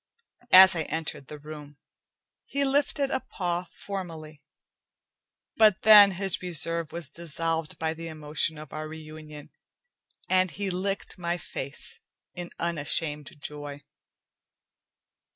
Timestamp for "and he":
10.27-10.71